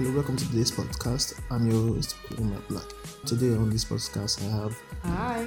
[0.00, 1.38] Hello, welcome to today's podcast.
[1.50, 2.86] I'm your host, Umar Black.
[3.26, 5.44] Today on this podcast, I have Hi.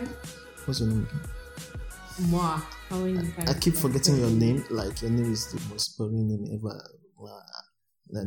[0.66, 1.08] what's your name?
[2.30, 2.62] Moi.
[2.88, 3.34] How are you?
[3.48, 4.64] I keep forgetting your name.
[4.70, 6.80] Like your name is the most boring name ever.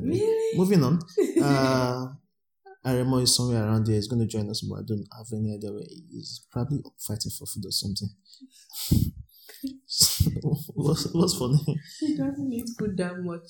[0.03, 0.59] Really?
[0.59, 0.99] Moving on.
[1.41, 2.09] Uh,
[2.85, 3.95] Aremo is somewhere around here.
[3.95, 6.45] He's going to join us, but I don't have any idea where he is.
[6.51, 8.09] Probably fighting for food or something.
[10.75, 11.65] what's, what's funny?
[12.01, 13.47] He doesn't eat food that much.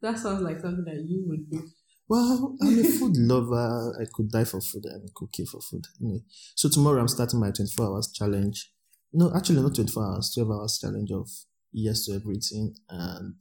[0.00, 1.68] That sounds like something that you would do.
[2.08, 3.96] Well, I'm a food lover.
[4.00, 5.86] I could die for food and cook here for food.
[6.02, 6.20] Anyway,
[6.54, 8.70] so tomorrow I'm starting my 24 hours challenge.
[9.12, 11.28] No, actually not 24 hours, 12 hours challenge of
[11.72, 12.74] yes to everything.
[12.88, 13.34] And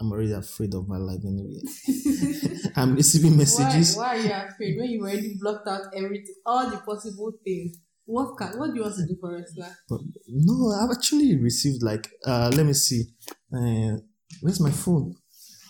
[0.00, 1.60] I'm already afraid of my life anyway.
[2.76, 3.96] I'm receiving messages.
[3.96, 7.76] Why, why are you afraid when you already blocked out everything, all the possible things?
[8.06, 9.56] What can, what do you want to do for us?
[9.88, 13.04] But no, I've actually received like, uh, let me see.
[13.52, 13.98] Uh,
[14.40, 15.14] where's my phone?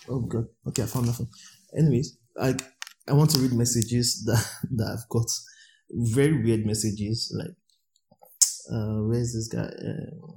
[0.09, 0.45] Oh god.
[0.67, 1.29] Okay, I found my phone.
[1.77, 2.61] Anyways, like
[3.07, 5.27] I want to read messages that that I've got.
[5.91, 7.31] Very weird messages.
[7.37, 7.55] Like,
[8.71, 9.67] uh, where's this guy?
[9.67, 10.31] Uh,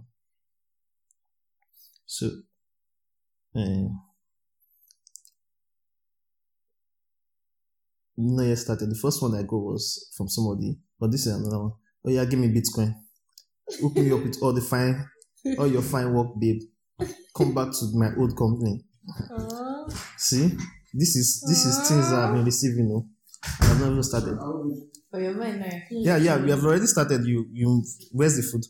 [2.05, 2.27] so,
[3.57, 3.89] uh,
[8.17, 8.91] no, yeah, started.
[8.91, 11.73] The first one I got was from somebody, but this is another one.
[12.05, 12.95] Oh yeah, give me Bitcoin.
[13.81, 15.07] Hook me up with all the fine,
[15.59, 16.61] all your fine work, babe.
[17.37, 18.85] Come back to my old company.
[19.31, 20.51] Uh, See,
[20.95, 22.89] this is this is things that I've been receiving.
[22.89, 23.07] No,
[23.61, 24.37] and I've not even started.
[25.11, 25.71] for your mind now.
[25.91, 27.25] Yeah, yeah, we have already started.
[27.27, 27.85] You, you.
[28.13, 28.65] Where's the food?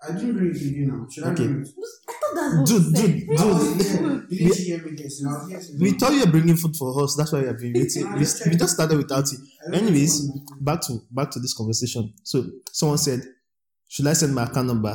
[0.00, 1.06] I didn't bring it to you now.
[1.10, 1.46] Should I Okay.
[1.46, 1.68] bring it?
[2.08, 4.30] I thought that's what Dude, you dude, I was dude.
[4.30, 4.46] here.
[4.46, 5.20] You hear me guess.
[5.22, 7.16] Now, yes, We thought you were bringing food for us.
[7.16, 8.06] That's why we have been waiting.
[8.12, 9.38] We, we just started without you.
[9.74, 10.30] Anyways,
[10.60, 12.14] back to back to this conversation.
[12.22, 13.22] So someone said,
[13.88, 14.94] "Should I send my account number?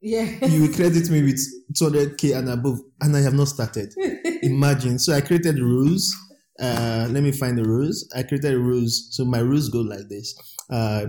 [0.00, 0.46] Yeah.
[0.46, 1.40] You will credit me with
[1.74, 3.92] 200k and above, and I have not started.
[4.42, 4.98] Imagine.
[4.98, 6.14] So I created rules.
[6.60, 8.10] Uh, let me find the rules.
[8.14, 9.08] I created rules.
[9.12, 10.34] So my rules go like this.
[10.70, 11.06] Uh,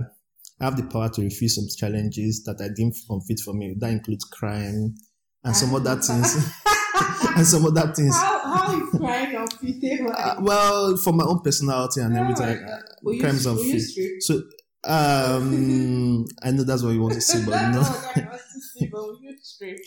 [0.60, 3.74] I have the power to refuse some challenges that I deem unfit for me.
[3.78, 4.94] That includes crime
[5.42, 6.52] and some other things.
[7.36, 8.14] and some other things.
[8.14, 10.12] how, how is crying on Peter?
[10.12, 12.80] Uh, well, for my own personality and everything, uh,
[13.20, 14.22] crimes unfit.
[14.22, 14.42] So,
[14.84, 18.86] um, I know that's what you want to see, but no, I want to see,
[18.86, 19.78] but will you strip?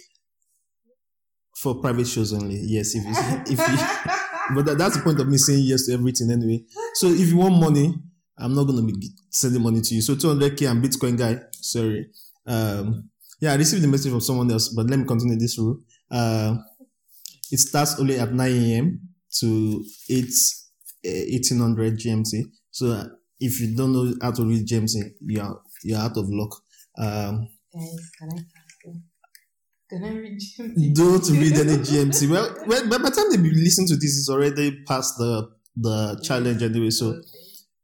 [1.64, 2.60] For private shows only.
[2.62, 3.14] Yes, if you,
[3.54, 6.62] if you, but that, that's the point of me saying yes to everything anyway.
[6.96, 7.96] So if you want money,
[8.38, 8.94] I'm not gonna be
[9.30, 10.02] sending money to you.
[10.02, 12.10] So 200k and Bitcoin guy, sorry.
[12.46, 13.10] Um,
[13.40, 15.80] yeah, I received the message from someone else, but let me continue this rule.
[16.12, 16.56] Uh,
[17.52, 19.00] it starts only at 9 a.m.
[19.40, 20.24] to 8
[21.06, 22.44] uh, 1800 GMT.
[22.72, 23.06] So uh,
[23.40, 26.56] if you don't know how to read GMT, you are you're out of luck.
[26.98, 28.42] Um, Guys, can I
[29.94, 30.96] ask I read GMT?
[30.96, 32.30] don't read any GMT.
[32.30, 36.20] Well, well, by the time they be listening to this, it's already past the the
[36.24, 37.20] challenge anyway, so Okay.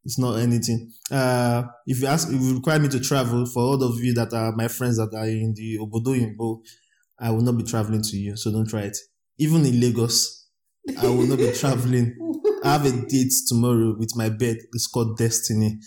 [0.05, 0.91] it's not anything.
[1.11, 4.33] Uh, if you ask, if you require me to travel, for all of you that
[4.33, 6.61] are my friends that are in the Obodo Oyinbo,
[7.19, 8.97] I will not be traveling to you, so don't try it.
[9.39, 10.47] Even in Lagos,
[10.99, 12.15] I will not be traveling.
[12.63, 14.57] I have a date tomorrow with my bed.
[14.73, 15.79] It's called Destiny.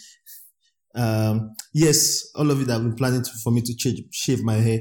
[0.94, 4.42] Um, yes, all of you that have been planning to, for me to change, shave
[4.42, 4.80] my hair.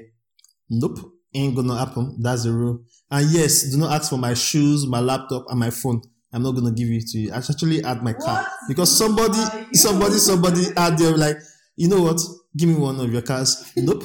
[0.69, 0.99] Nope,
[1.33, 2.17] ain't gonna happen.
[2.19, 2.83] That's the rule.
[3.09, 6.01] And yes, do not ask for my shoes, my laptop, and my phone.
[6.33, 7.33] I'm not gonna give it to you.
[7.33, 9.37] I should actually add my car because somebody,
[9.73, 11.37] somebody, somebody out there like,
[11.75, 12.19] you know what?
[12.55, 13.71] Give me one of your cars.
[13.77, 14.03] Nope,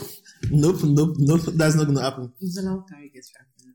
[0.50, 1.40] nope, nope, nope.
[1.54, 2.32] That's not gonna happen.
[2.44, 3.74] Zola, how can we get traveling?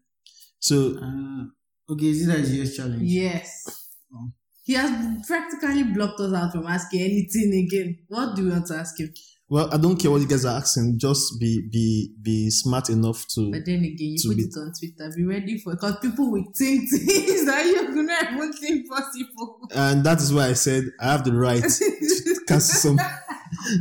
[0.59, 3.01] So Uh, okay, is it a GS challenge?
[3.01, 3.66] Yes.
[4.13, 4.31] Oh.
[4.63, 7.97] He has practically blocked us out from asking anything again.
[8.07, 9.11] What do you want to ask him?
[9.51, 10.97] Well, I don't care what you guys are asking.
[10.97, 13.51] Just be be be smart enough to.
[13.51, 15.12] But then again, you To put be- it on Twitter.
[15.13, 19.59] Be ready for because people will think things that you're gonna even think possible.
[19.75, 23.00] And that is why I said I have the right to cancel some.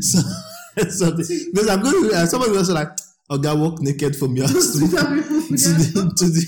[0.00, 0.24] some
[0.90, 2.16] something because I'm going to.
[2.16, 2.88] Uh, somebody was like,
[3.28, 6.42] "Oh, guy walk naked from your house to, Twitter to people the to the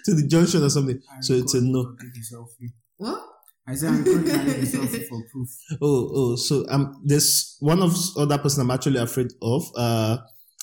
[0.04, 1.82] to the junction or something." I So it's a no.
[1.84, 2.70] for taking selfie.
[2.98, 3.20] What?
[3.68, 5.48] I said I'm going to for proof.
[5.82, 9.64] Oh, oh, so um, there's one of other person I'm actually afraid of.
[9.76, 10.18] Uh,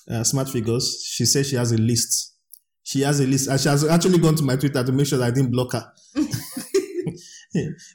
[0.09, 1.03] uh, smart figures.
[1.05, 2.35] She says she has a list.
[2.83, 5.17] She has a list, and she has actually gone to my Twitter to make sure
[5.17, 5.91] that I didn't block her.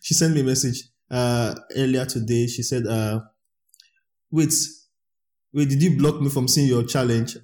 [0.02, 2.46] she sent me a message uh earlier today.
[2.46, 3.20] She said, uh,
[4.30, 4.54] "Wait,
[5.52, 7.36] wait, did you block me from seeing your challenge,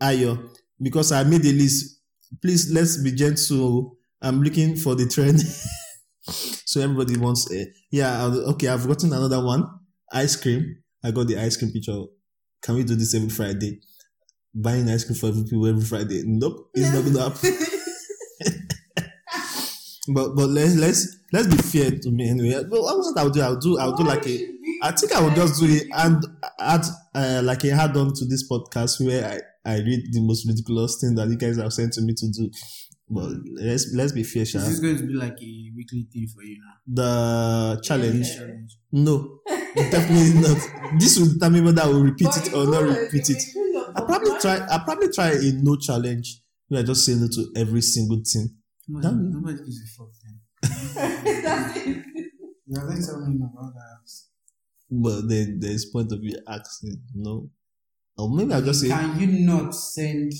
[0.00, 0.48] Ayo?
[0.82, 2.00] Because I made a list.
[2.42, 3.96] Please let's be gentle.
[4.20, 5.40] I'm looking for the trend."
[6.26, 9.64] so everybody wants a yeah okay i've gotten another one.
[10.12, 10.76] Ice cream.
[11.04, 12.02] I got the ice cream picture.
[12.62, 13.80] Can we do this every friday?
[14.54, 16.22] Buying ice cream for every people every friday?
[16.24, 17.66] Nope it's not gonna happen.
[20.08, 22.62] But but let's let's let's be fair to me anyway.
[22.70, 24.48] But what I'll do, I'll do I'll do Why like a
[24.82, 26.24] I think I will just do it and
[26.60, 26.84] add
[27.14, 31.00] uh, like a add on to this podcast where I, I read the most ridiculous
[31.00, 32.50] thing that you guys have sent to me to do.
[33.08, 34.58] But let's let's be fair, Sha.
[34.58, 36.74] This is going to be like a weekly thing for you now.
[36.88, 38.38] The challenge, Yeah.
[38.38, 38.78] Challenge.
[38.92, 39.38] no,
[39.90, 40.98] definitely not.
[40.98, 43.42] This will determine whether I will repeat But it or not repeat it.
[43.94, 44.66] I probably try.
[44.68, 48.48] I probably try a no challenge where I just say no to every single thing.
[48.88, 50.40] Nobody, That- nobody gives a fuck then.
[51.44, 52.04] That's it.
[52.66, 54.10] You haven't told me about that.
[54.90, 57.50] But then there's point of view asking no,
[58.18, 60.32] or maybe I'll just say Can you not send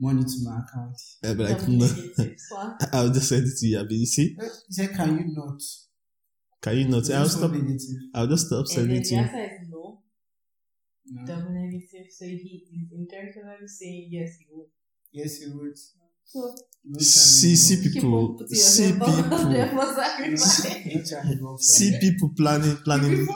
[0.00, 0.96] money to my account?
[1.24, 1.88] I'll be like Double no.
[2.92, 3.78] I'll just send it to you.
[3.80, 3.94] Abi.
[3.96, 4.36] You see,
[4.68, 5.60] He said, Can you not?
[6.62, 7.10] can you not?
[7.10, 7.50] I'll stop.
[7.52, 7.96] negative.
[8.14, 10.02] I'll just stop And sending then it to the answer is no.
[11.12, 11.26] No.
[11.26, 12.06] Double negative.
[12.10, 14.66] So he is intentionally saying yes, he would.
[15.12, 15.76] Yes, you would.
[16.24, 16.54] So
[16.98, 20.64] See, see people, see yourself out there people, for sacrifice.
[20.64, 20.86] involved.
[20.94, 21.62] No challenge involved.
[21.64, 23.26] see people planning, planning.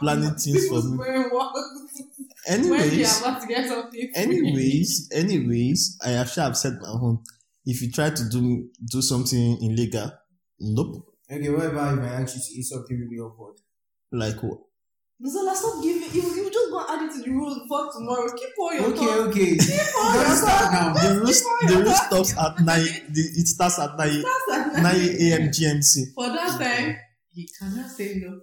[0.00, 0.96] planning things for me.
[0.96, 3.90] brain works when they Anyways, are about to get something.
[4.00, 4.12] free.
[4.14, 7.18] anyways, anyways, I have sure I've said my own.
[7.64, 10.12] If you try to do do something illegal,
[10.60, 11.04] nope.
[11.30, 13.56] Okay, what about if I ask you to eat something really awkward?
[14.12, 14.58] Like what?
[15.26, 16.02] Zola, stop giving.
[16.12, 18.28] You, you just go add it to the rules for tomorrow.
[18.36, 19.20] Keep all your Okay, thoughts.
[19.28, 19.56] okay.
[19.56, 20.92] Keep all your Don't start now.
[20.92, 22.84] The roost, Before the you roost stops at nine.
[23.10, 25.48] The, it starts at nine That's like- nine a.m.
[25.48, 26.14] GMT.
[26.14, 26.64] For that eh?
[26.84, 26.96] time,
[27.32, 28.40] you cannot say no.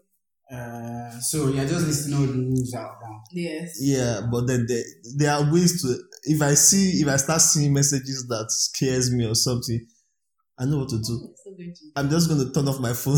[0.54, 3.22] Uh, so you're just listing all the rules out now.
[3.32, 3.78] Yes.
[3.82, 4.84] Yeah, but then there,
[5.18, 5.98] there are ways to.
[6.26, 9.86] If I see, if I start seeing messages that scares me or something,
[10.60, 11.04] I know what to do.
[11.04, 13.18] So going to- I'm just gonna turn off my phone.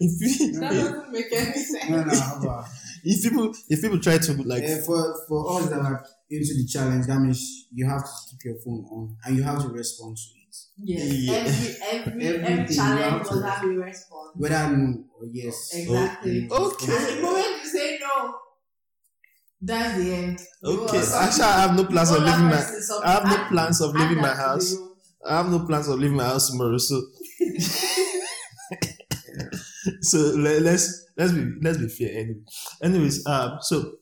[0.00, 1.88] if you, that doesn't make any sense.
[1.88, 2.64] No, no,
[3.04, 6.66] if people if people try to like Uh, for for us that are into the
[6.66, 10.16] challenge, that means you have to keep your phone on and you have to respond
[10.16, 10.41] to it.
[10.78, 11.12] Yes.
[11.12, 11.34] Yeah.
[11.34, 14.30] Every every every Everything you challenge have must have a response.
[14.36, 15.70] Whether no or yes.
[15.74, 16.48] Exactly.
[16.50, 16.92] Okay.
[16.92, 18.34] And the moment you say no,
[19.60, 20.40] that's the end.
[20.64, 23.08] okay, actually I have no plans of leaving my something.
[23.08, 24.76] I have no plans of leaving my that to the house.
[25.24, 27.00] I have no plans of leaving my house tomorrow, so
[30.00, 32.40] so let, let's let's be let's be fair anyway.
[32.82, 33.92] Anyways, um, so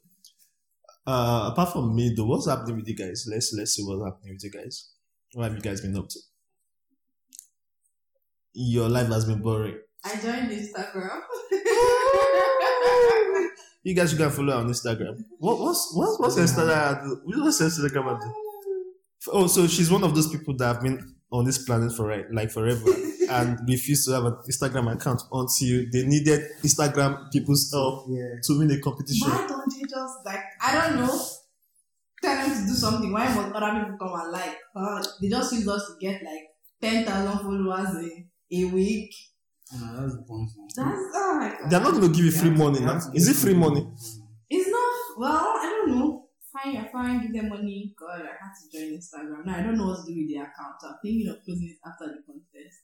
[1.06, 3.26] uh, apart from me, though, what's happening with you guys?
[3.30, 4.90] Let's let's see what's happening with you guys.
[5.34, 6.18] What have you guys been up to?
[8.52, 9.78] Your life has been boring.
[10.04, 11.20] I joined Instagram.
[13.82, 15.24] You guys should go and follow her on Instagram.
[15.38, 17.20] What what's what's what's her Instagram?
[17.24, 18.08] What's her Instagram?
[18.10, 18.34] handle?
[19.32, 22.50] Oh, so she's one of those people that have been on this planet for like
[22.50, 22.84] forever,
[23.30, 28.34] and refused to have an Instagram account until they needed Instagram people's help Yeah.
[28.42, 29.30] to win a competition.
[29.30, 31.18] Why don't you just like I don't know?
[32.22, 33.10] Tell them to do something.
[33.10, 34.58] Why must other people come and like?
[34.76, 36.48] Uh, they just use us to get like
[36.82, 39.14] ten thousand followers in a week.
[39.72, 41.70] Uh, that's the That's oh my god.
[41.70, 43.00] They're not going to give you free money you now.
[43.14, 43.86] Is it free money?
[44.48, 44.94] It's not.
[45.18, 46.26] Well, I don't know.
[46.52, 47.22] Fine, you're fine.
[47.22, 47.94] Give them money.
[47.98, 49.46] God, I had to join Instagram.
[49.46, 50.74] Now I don't know what to do with the account.
[50.82, 52.82] I'm thinking of closing it after the contest.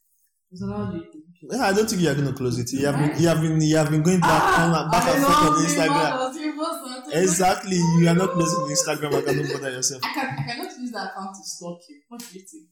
[0.55, 1.25] So now do you think?
[1.43, 2.73] Yeah, I don't think you are going to close it.
[2.73, 5.37] You have been, you have been, you have been going back, on, back and forth
[5.37, 7.23] on Instagram.
[7.23, 7.77] Exactly.
[7.77, 9.37] You are not closing the Instagram account.
[9.37, 10.03] Don't bother yourself.
[10.05, 12.01] I can I cannot use that account to stalk you.
[12.09, 12.69] What do you think?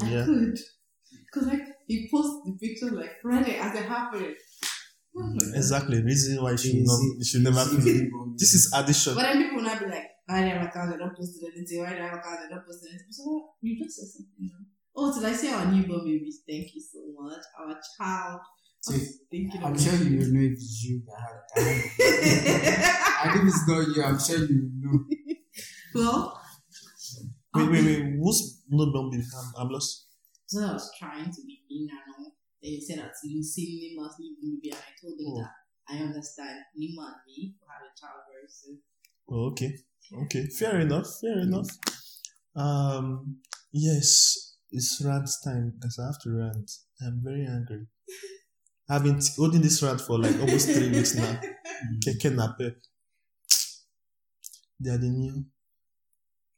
[0.00, 0.58] I could.
[1.34, 4.34] Cause like he posts the picture like Friday as it happened.
[5.16, 6.02] Oh my Exactly.
[6.02, 8.34] Reason why you should not, you should never easy people.
[8.36, 9.14] This is addition.
[9.14, 11.80] But then people will not be like, I have account, I don't post anything.
[11.82, 13.10] Why do I have account, I don't post anything?
[13.10, 14.34] So you just said something.
[14.38, 14.64] You know?
[14.96, 16.40] Oh, till I see our newborn babies.
[16.48, 17.42] Thank you so much.
[17.60, 18.40] Our child.
[18.88, 21.36] I was thinking I'm of sure you will know if it's you that had.
[21.54, 25.04] that had- And if it's not you, I'm sure you will know.
[25.94, 26.38] well,
[27.54, 28.16] Wait, wait, um, wait.
[28.18, 29.18] Who's don't be?
[29.18, 30.08] I'm, I'm lost.
[30.52, 32.34] So I was trying to be in and all.
[32.62, 35.38] They said that you see Nima as new baby, and I told them Oh.
[35.40, 35.50] that
[35.88, 38.78] I understand Nima and me will have a child very soon.
[39.30, 39.72] Oh, okay.
[40.24, 40.46] Okay.
[40.48, 41.06] Fair enough.
[41.22, 41.68] Fair enough.
[42.54, 43.38] Um.
[43.72, 46.70] Yes, it's rant time because I have to rant.
[47.00, 47.86] I'm very angry.
[48.90, 51.40] I've been t- holding this rant for like almost three weeks now.
[52.06, 52.74] Keke Napep.
[54.78, 55.46] They are the new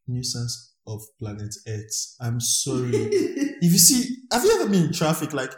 [0.09, 2.17] nuisance of planet Earth.
[2.21, 3.51] I'm sorry.
[3.65, 5.53] if you see, have you ever been in traffic like,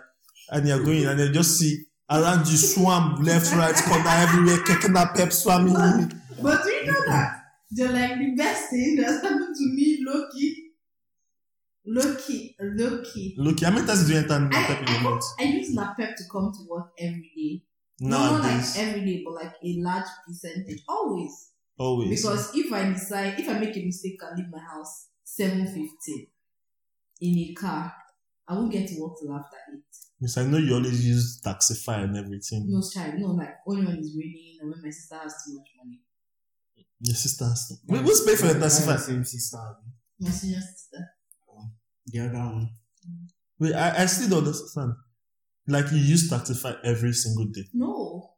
[0.51, 4.89] and you're going and you just see around you swamp left, right, corner everywhere, Keke
[4.95, 6.13] Napep swimming.
[6.41, 10.63] But do you know that they're like the best thing that's happened to me, Loki.
[11.89, 13.35] Loki, Loki.
[13.39, 15.25] Look, how many times did you enter Napep in I, month?
[15.39, 17.63] I use Napep to come to work every day.
[18.01, 20.81] No, not like every day, but like a large percentage.
[20.89, 21.51] Always.
[21.79, 22.23] always.
[22.23, 26.27] Because if I decide, if I make a mistake I leave my house seven fifteen
[27.21, 27.93] in a car,
[28.49, 29.83] I won't get to work till after eight.
[30.21, 32.67] Yes, I know you always use Taxify and everything.
[32.69, 35.69] No child, no, like only when it's raining or when my sister has too much
[35.77, 36.01] money.
[37.01, 37.81] Your sisters.
[37.87, 38.99] Wait, who's paying for your That's the Taxify?
[38.99, 39.59] Same sister.
[40.19, 41.05] My senior sister.
[41.51, 41.69] Oh,
[42.07, 42.71] the other one.
[43.07, 43.29] Mm.
[43.59, 44.93] Wait, I, I still don't understand.
[45.69, 47.65] Like you use Taxify every single day.
[47.75, 48.31] No.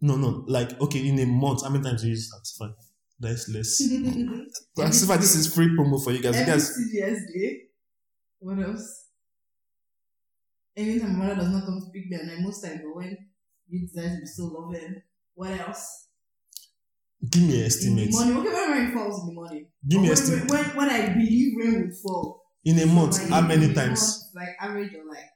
[0.00, 0.44] No, no.
[0.46, 2.72] Like, okay, in a month, how many times do you use Taxify?
[3.20, 3.82] Let's let's
[4.78, 6.40] Taxify, this is free promo for you guys.
[6.40, 7.46] You guys CVS day.
[7.46, 7.71] Eh?
[8.42, 9.06] What else?
[10.76, 13.16] Anytime my mother does not come to pick me, and I most times, but when
[13.68, 15.02] you decide to be so loving,
[15.34, 16.08] what else?
[17.30, 18.10] give me an In the estimate.
[18.12, 18.36] morning.
[18.38, 19.66] Okay, when rain falls in the morning.
[19.88, 20.50] Give me an estimate.
[20.50, 22.42] when, when I believe rain would fall.
[22.64, 24.00] In a month, Like, how many times?
[24.34, 25.30] month, Like average of like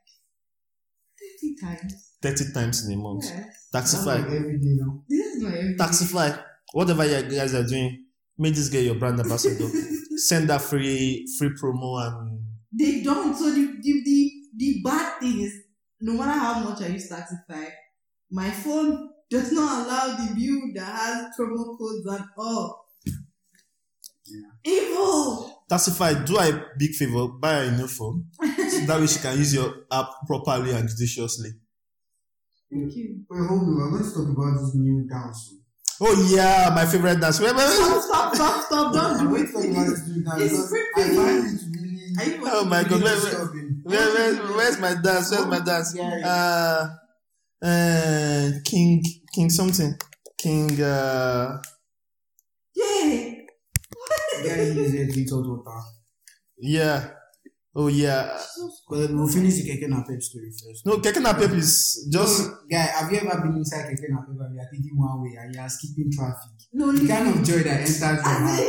[1.40, 2.12] 30 times.
[2.22, 3.24] 30 times in a month.
[3.28, 3.68] Yes.
[3.72, 4.06] That's Taxify.
[4.06, 5.02] like every day now.
[5.08, 5.76] This is my everyday.
[5.76, 6.42] Taxify.
[6.72, 8.04] Whatever you guys are doing,
[8.38, 9.68] make this get your brand ambassador.
[10.16, 13.34] Send that free free promo and They don't.
[13.34, 15.54] So the, the, the, the bad thing is,
[16.00, 17.68] no matter how much I use Taxify,
[18.30, 22.86] my phone does not allow the view that has promo codes and all.
[24.26, 24.72] Yeah.
[24.72, 25.62] Evil!
[25.70, 28.26] Taxify, do I big favor, buy a new phone.
[28.40, 31.50] so that way she can use your app properly and judiciously.
[32.70, 33.24] Thank you.
[33.30, 33.76] Wait, hold on.
[33.76, 35.54] We're going to talk about this new dance.
[36.00, 37.40] Oh yeah, my favorite dance.
[37.40, 38.02] Wait, wait, wait.
[38.02, 38.92] Stop, stop, stop, stop.
[38.92, 39.90] Don't do going to talk about it.
[39.90, 40.42] this new dance.
[40.42, 41.66] It's because I find it really.
[41.66, 41.75] Are you
[42.48, 43.70] Oh my god, really wait, wait.
[43.84, 45.30] Where, where, where's my dance?
[45.32, 45.94] Where's my dance?
[45.96, 46.88] Yeah.
[47.62, 49.02] Uh, uh, King,
[49.34, 49.94] King something.
[50.38, 51.60] King, uh,
[52.74, 53.32] Yeah.
[54.44, 55.80] Yeah, he is a little daughter.
[56.58, 57.10] yeah.
[57.78, 58.38] Oh yeah.
[58.88, 60.86] But we'll finish the Keke Napep story first.
[60.86, 64.54] No, Keke Napep is just, No, guy, have you ever been inside Keke Napep and
[64.54, 66.52] you are taking one way and you are skipping traffic?
[66.72, 68.60] No, The kind of joy that enters your heart.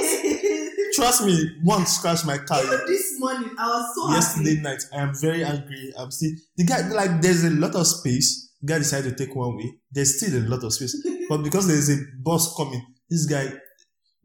[0.98, 2.62] Even trust me, one scratch my car.
[2.88, 4.62] this morning, I was so Yesterday happy.
[4.62, 5.94] night, I am very angry.
[5.98, 8.52] I'm still, the guy, like, there's a lot of space.
[8.62, 9.72] The guy decided to take one way.
[9.92, 10.96] There's still a lot of space.
[11.30, 13.52] But because there's a bus coming, this guy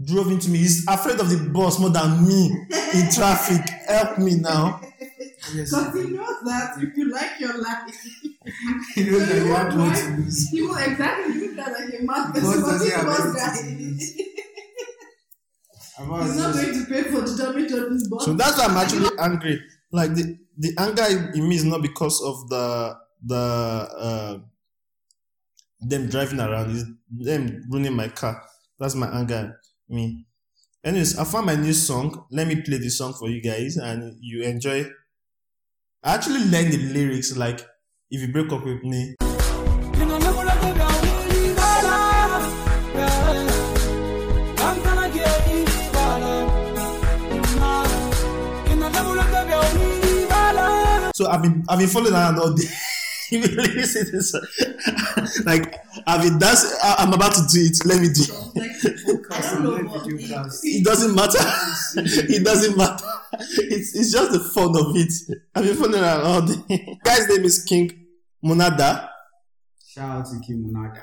[0.05, 0.59] drove into me.
[0.59, 2.47] He's afraid of the bus more than me
[2.95, 3.69] in traffic.
[3.89, 4.81] Help me now.
[5.53, 5.71] Yes.
[5.71, 7.91] Because he knows that if you like your life,
[8.95, 10.53] He knows that you you have want to lose.
[10.53, 12.61] you will exactly look at like a mad Boss person.
[12.61, 13.57] doesn't This have guy.
[13.63, 14.13] to lose.
[15.99, 18.25] About He's not going to pay for the damage of this boss.
[18.25, 19.63] So that's why I'm actually angry.
[19.91, 24.39] Like the, the anger in me is not because of the the uh
[25.81, 28.43] them driving around, it's them ruining my car.
[28.79, 30.27] That's my anger in me.
[30.85, 32.25] Anyways, I found my new song.
[32.31, 34.91] Let me play the song for you guys and you enjoy.
[36.03, 37.61] I actually learned the lyrics like
[38.11, 39.15] if you break up with me,
[51.23, 52.65] So I've been I've been following around all day.
[53.31, 54.35] you will listen to this.
[55.47, 55.77] like
[56.07, 56.77] I've been dancing.
[56.83, 57.79] I'm about to do it.
[57.87, 58.25] Let me do.
[58.57, 59.27] it.
[59.31, 60.61] I don't know what video the- class.
[60.65, 61.39] It doesn't matter.
[62.35, 63.05] it doesn't matter.
[63.59, 65.13] It's it's just the fun of it.
[65.55, 66.99] I've been following around all day.
[67.05, 68.07] Guy's name is King
[68.45, 69.09] Monada
[69.89, 71.03] Shout out to King Monada.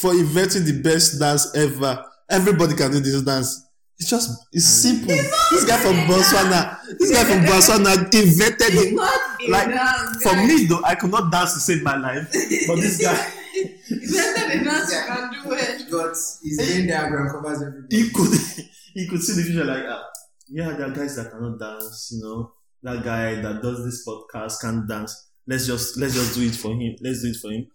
[0.00, 2.04] for inventing the best dance ever.
[2.28, 3.63] Everybody can do this dance.
[3.98, 5.14] It's just it's simple.
[5.50, 9.50] This guy from Botswana, this guy from Botswana invented It's it.
[9.50, 10.48] Like, dance, For guys.
[10.48, 12.28] me though, I could not dance to save my life.
[12.66, 13.14] But this guy
[13.54, 15.82] It's not a dance you can do it.
[15.90, 16.10] But
[16.42, 17.86] his Venn diagram covers everything.
[17.90, 18.32] he could
[18.94, 20.02] he could see the future like ah,
[20.48, 22.52] yeah, there are guys that cannot dance, you know.
[22.82, 25.30] That guy that does this podcast can't dance.
[25.46, 26.96] Let's just let's just do it for him.
[27.00, 27.66] Let's do it for him.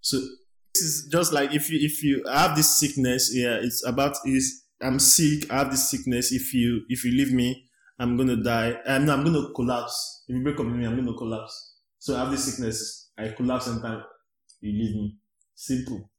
[0.00, 0.16] So
[0.74, 4.63] this is just like if you if you have this sickness, yeah, it's about is
[4.82, 6.32] I'm sick, I have this sickness.
[6.32, 8.72] If you if you leave me, I'm gonna die.
[8.86, 10.24] Um, no, I'm gonna collapse.
[10.28, 11.74] If you break up with me, I'm gonna collapse.
[11.98, 13.10] So I have this sickness.
[13.16, 14.02] I collapse anytime
[14.60, 15.16] you leave me.
[15.54, 16.10] Simple.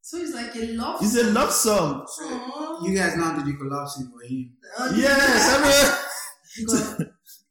[0.00, 2.06] So it's like a love It's a love song.
[2.08, 2.80] song.
[2.84, 4.56] You guys now did the collapsing for him.
[4.78, 6.04] Uh, Yes, I mean.
[6.58, 7.02] Because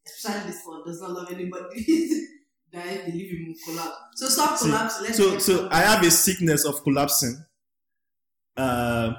[0.06, 1.86] especially this one does not love anybody.
[2.74, 3.96] Guys, believe him will collapse.
[4.16, 5.04] So stop See, collapsing.
[5.06, 7.38] Let's so so I have a sickness of collapsing.
[8.58, 9.14] Uh,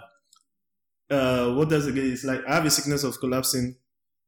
[1.11, 2.13] uh, what does it again?
[2.13, 3.77] It's like I have a sickness of collapsing.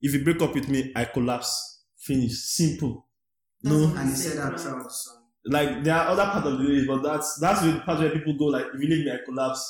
[0.00, 1.82] If you break up with me, I collapse.
[1.98, 2.32] Finish.
[2.32, 3.06] Simple.
[3.62, 4.60] That's No, And he said, said that right?
[4.60, 5.22] throughout the song.
[5.44, 8.36] like there are other parts of the lyrics, but that's that's the part where people
[8.38, 9.62] go like, if you leave me, I collapse.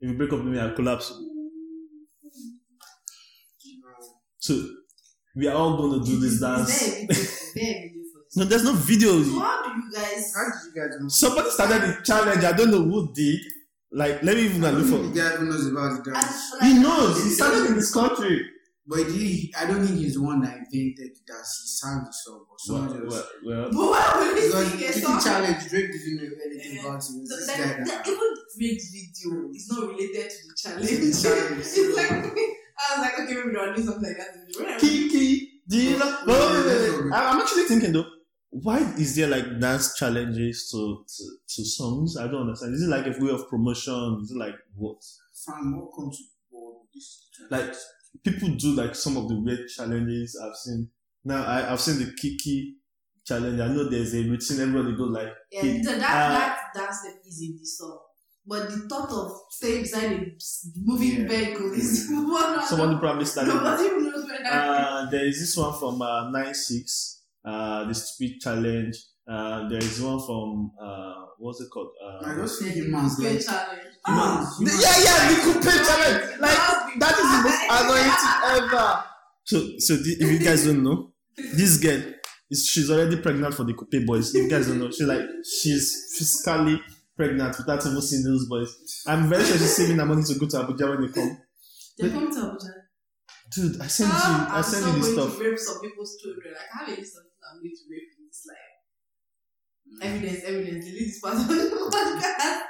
[0.00, 1.12] If you break up with me, I collapse.
[4.38, 4.54] So
[5.36, 6.94] we are all gonna do this Is there a dance.
[6.94, 7.10] video?
[7.10, 8.36] Is there a video for this?
[8.36, 9.22] No, there's no video.
[9.22, 10.32] So how do you guys?
[10.34, 11.08] How did you guys know?
[11.08, 12.44] Somebody started the challenge.
[12.44, 13.40] I don't know who did.
[13.90, 14.98] Like, let me even go I look for.
[15.08, 16.52] the guy even knows about the dance.
[16.60, 17.24] like, He knows.
[17.24, 18.44] He started in this country.
[18.90, 21.44] But he, I don't think he's the one that invented that.
[21.44, 23.26] He sang the song, but someone Well, just.
[23.44, 25.20] well, well, But why would we Because sing a Kitty song?
[25.22, 26.80] challenge, Drake didn't know anything Yeah.
[26.88, 27.12] about it.
[27.20, 28.08] It So, this like, guy the, that.
[28.08, 28.28] even
[28.58, 30.88] Drake's video is not related to the challenge.
[30.90, 31.60] It's the challenge.
[31.68, 32.12] it's like
[32.80, 34.34] I was like, okay, maybe don't do something like that.
[34.34, 34.64] in the video.
[34.64, 37.10] When I- Kiki, do you know?
[37.12, 38.06] I'm actually thinking though,
[38.50, 41.24] why is there like dance challenges to, to,
[41.54, 42.16] to songs?
[42.16, 42.74] I don't understand.
[42.74, 44.20] Is it like a way of promotion?
[44.22, 45.02] Is it like what?
[45.46, 46.18] Fam, welcome to.
[46.94, 47.74] This Like
[48.24, 50.88] people do like some of the weird challenges I've seen.
[51.24, 52.76] Now I, I've seen the Kiki
[53.26, 53.60] challenge.
[53.60, 54.60] I know there's a routine.
[54.60, 55.82] Everybody goes like, Yeah, Kiki.
[55.82, 57.98] that, Uh, that dance step is in the song.
[58.46, 60.26] But the thought of staying beside a
[60.76, 61.28] moving Yeah.
[61.28, 63.52] vehicle is one of somebody probably started.
[63.54, 67.94] Nobody knows where that Uh, there is this one from uh, nine six, uh, the
[67.94, 68.96] speed challenge.
[69.30, 71.88] Uh, there is one from uh, what's it called?
[72.02, 73.44] I Uh, just see humans Great like.
[73.46, 73.82] challenge.
[74.06, 76.40] Humans, yeah, yeah, the coupe challenge.
[76.40, 76.58] Like
[76.98, 79.04] that is the most annoying thing ever.
[79.44, 82.00] So, so the, if you guys don't know, this girl
[82.50, 84.34] is she's already pregnant for the coupe boys.
[84.34, 85.20] If you guys don't know, she's like
[85.60, 86.80] she's physically
[87.16, 88.74] pregnant without even seeing those boys.
[89.06, 91.38] I'm very sure she's saving her money to go to Abuja when they come.
[91.98, 92.72] They're coming to Abuja.
[93.54, 95.40] Dude, I sent you, Ah, I sent you the going stuff.
[95.40, 96.52] rape some people's children.
[96.54, 98.58] Like, I have a list of people I'm going to rape in this life.
[99.88, 100.16] Mm.
[100.16, 100.84] Evidence, evidence.
[100.84, 101.54] Delete this part of the
[101.92, 102.60] podcast.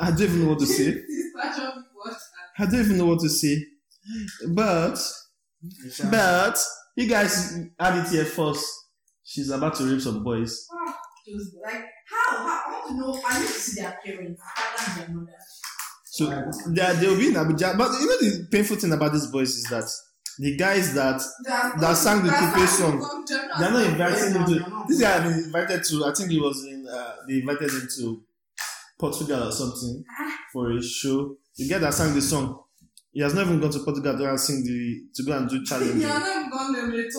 [0.00, 0.84] I don't even know what to say.
[0.92, 2.18] this part of the podcast.
[2.58, 3.64] I don't even know what to say.
[4.48, 4.98] But
[6.10, 6.58] But
[6.96, 8.64] you guys had it here first.
[9.24, 10.66] She's about to rape some boys.
[10.72, 12.36] Ah, those- Like, how?
[12.38, 12.62] How?
[12.66, 13.20] I want to know.
[13.26, 15.32] I need to see their parents, father and their mother.
[16.04, 16.24] So
[16.72, 17.76] they they'll be in Abuja.
[17.76, 19.84] But you know the painful thing about these boys is that
[20.38, 23.17] the guys that That, That sang the that Coupe song.
[23.60, 24.54] They're not- inviting him to.
[24.60, 24.84] no, no.
[24.88, 26.04] This guy had been invited to.
[26.06, 26.86] I think he was in.
[26.86, 28.22] Uh, they invited him to
[28.98, 30.04] Portugal or something
[30.52, 31.36] for a show.
[31.56, 32.62] The guy that sang the song,
[33.12, 35.48] he has not even gone to Portugal to go and sing the to go and
[35.48, 36.00] do challenge.
[36.00, 37.18] Yeah, I've gone there later.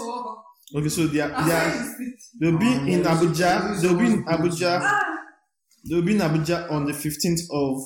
[0.76, 2.40] Okay, so they are, they are trying to sit.
[2.40, 3.82] they'll be in Abuja.
[3.82, 4.80] They'll be in Abuja.
[4.84, 5.16] Ah,
[5.90, 7.82] They'll be in Abuja on the 15th of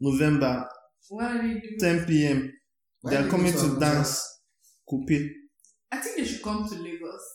[0.00, 0.68] November,
[1.08, 1.76] what are they doing?
[1.78, 2.52] 10 p.m.
[3.04, 4.40] They are coming to dance
[4.88, 5.10] coupe.
[5.90, 7.31] I think they should come to Lagos.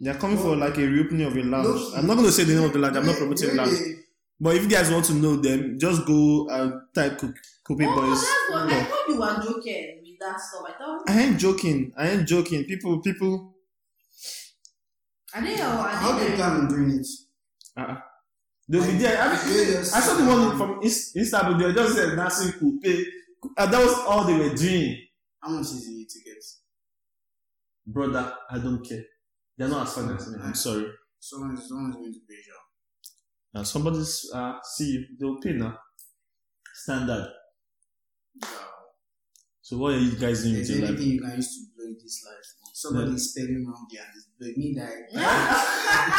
[0.00, 1.66] They are coming for like a reopening of a lounge.
[1.66, 2.96] Look, I'm not going to say the name of the lounge.
[2.96, 3.78] I'm not promoting the lounge.
[4.40, 7.94] But if you guys want to know them, just go and type Coupe Coupe oh,
[7.94, 8.20] Boys.
[8.20, 10.62] that's what I thought you were joking with that stuff.
[10.68, 11.92] I thought I ain't joking.
[11.96, 12.64] I ain't joking.
[12.64, 13.54] People, people.
[15.34, 15.80] I didn't know.
[15.80, 16.36] I How they didn't.
[16.36, 17.06] plan on doing it?
[17.76, 17.96] Uh,
[18.68, 19.18] they'll be there.
[19.22, 21.58] I, Yeah, I saw the one from Inst- Instagram.
[21.58, 22.84] They were just said dancing coupe.
[23.56, 24.98] And that was all they were doing.
[25.40, 26.44] How much is the ticket?
[27.86, 29.04] Brother, I don't care.
[29.56, 30.38] They're not as fun as me.
[30.42, 30.86] I'm sorry.
[31.20, 32.54] Someone, someone's going to pay you.
[33.54, 35.78] And somebody's uh see you, they'll pay now.
[36.74, 37.28] Standard.
[38.42, 38.48] Wow.
[39.62, 40.96] So what are you guys doing with There's your life?
[40.96, 42.46] anything you can use to blow this life.
[42.74, 44.02] Somebody is spelling wrong there.
[44.02, 44.90] and it's blowing me that.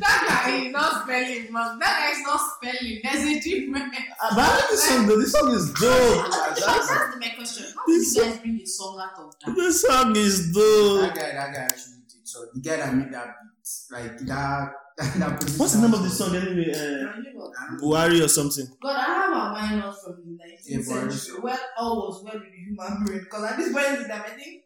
[0.00, 1.78] That guy is not spelling wrong.
[1.78, 3.00] That guy is not spelling.
[3.04, 3.94] There's a difference.
[4.22, 5.18] Uh, but I like this song though.
[5.18, 6.30] This song is dope.
[6.32, 7.66] That's that's my question.
[7.76, 9.54] How did you guys bring a song out of that?
[9.54, 11.00] This song is dope.
[11.02, 11.97] That guy, that guy actually did.
[12.28, 16.02] So the guy that made that beat, like that, that, that What's the name of
[16.02, 16.70] the song anyway?
[16.72, 18.66] Uh, I knew what- Buhari or something.
[18.82, 21.40] God, I have a minus from the 19th Yeah, but- century.
[21.42, 23.20] Well, all was well with the human brain.
[23.20, 24.62] Because at this point in time, I think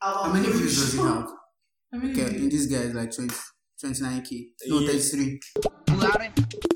[0.00, 1.28] our How many views does it have?
[1.94, 2.42] Okay, views?
[2.42, 3.34] and this guy is like 20,
[3.84, 4.30] 29k.
[4.68, 4.92] No, Yeah.
[4.92, 5.40] 33.
[5.88, 6.71] Buhari.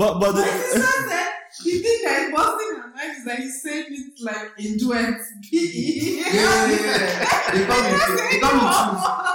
[0.00, 1.28] But but the, said
[1.62, 5.28] the thing that is busting her mind is that he's saying it like in duets.
[5.52, 7.52] Yeah, yeah, yeah.
[7.52, 9.26] They call me, they call.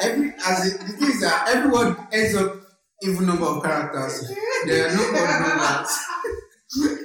[0.00, 2.56] Every, as it, the thing is that everyone ends up
[3.02, 4.32] even number of characters.
[4.64, 5.92] There are no odd numbers.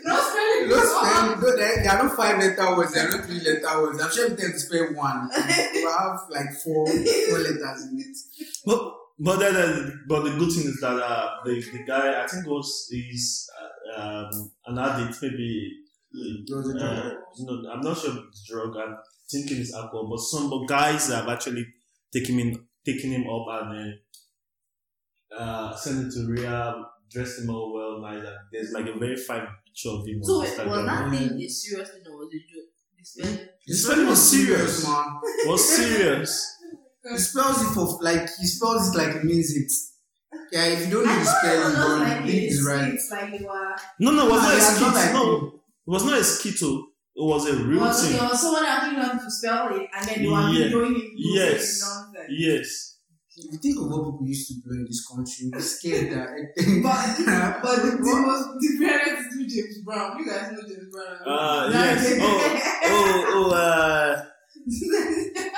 [0.06, 0.70] No spelling.
[0.70, 3.82] No spelling, no, there, there are no five letter words, there are no three letter
[3.82, 4.02] words.
[4.02, 5.30] I'm sure if they to spell one,
[5.76, 8.18] you have like four, four letters in it.
[8.66, 12.28] but but then uh, but the good thing is that uh, the the guy I
[12.28, 13.50] think was is
[13.98, 15.72] uh, um, an addict maybe.
[16.12, 18.76] It was Uh, no, I'm not sure if it's drug.
[18.76, 18.98] I'm
[19.30, 21.68] thinking it's alcohol, but some but guys have actually
[22.12, 23.94] taken him taken him up and
[25.32, 26.76] uh, uh, sent him to rehab,
[27.12, 30.34] dressed him all well, nice, and there's like a very fine picture of him So
[30.34, 30.86] on wait, was Instagram.
[30.88, 32.70] that thing a serious thing or was it joke?
[32.98, 33.48] The spelling.
[33.68, 34.88] The spelling was serious.
[34.88, 35.06] man.
[35.46, 36.56] was serious.
[37.10, 39.72] He spells it for like he spells it like he means it.
[40.52, 42.44] Yeah, if you don't know I the thought it spelling, was bro, like you think
[42.44, 43.00] a it's right.
[43.00, 43.76] skit, like they were.
[44.00, 44.82] No, no, it was Ah, not a yeah, skit.
[44.82, 46.56] not like no, it was not a skit.
[46.64, 46.86] oh.
[47.16, 48.18] It was a real was, thing.
[48.18, 50.70] there was someone actually learned to spell it, and then they were Yeah.
[50.70, 51.12] doing it.
[51.18, 51.82] Yes.
[51.82, 52.30] Nonsense.
[52.30, 52.96] Yes.
[53.42, 56.12] If you think of what people used to blow in this country, you'll be scared
[56.12, 56.28] that.
[56.84, 60.20] But but the, the most the parents do James Brown.
[60.20, 61.18] You guys know James Brown.
[61.26, 62.20] Uh, yes.
[62.22, 64.26] Oh, oh, oh, uh,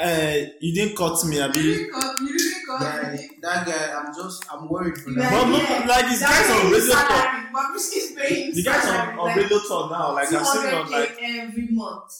[0.00, 2.20] uh, you didn't cut me, you didn't cut.
[2.20, 2.80] You didn't cut.
[2.80, 3.30] that, me.
[3.42, 5.30] that guy, I'm just, I'm worried for Yeah.
[5.30, 5.30] that.
[5.32, 5.76] But Yeah.
[5.78, 7.08] look, like, these guys on his radio talk.
[7.08, 7.44] salary.
[7.54, 10.86] Bobrisky's paying The guys on, salary, on like, radio talk now, like, I'm saying on,
[10.86, 12.12] 200K like, every month.